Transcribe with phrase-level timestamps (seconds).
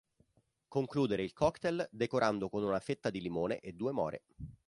[0.67, 4.23] Concludere il cocktail decorando con una fetta di limone e due more.